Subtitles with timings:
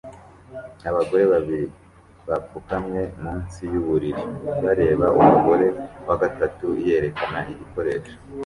[0.89, 1.67] Abagore babiri
[2.27, 4.23] bapfukamye munsi yuburiri
[4.63, 5.67] bareba umugore
[6.07, 8.13] wa gatatu yerekana igikoresho